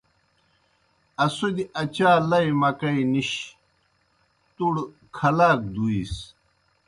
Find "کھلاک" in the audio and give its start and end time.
5.15-5.59